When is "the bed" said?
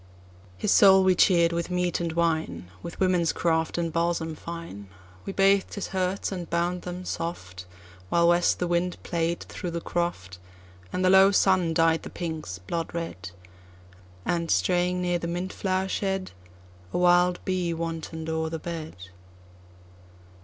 18.49-18.95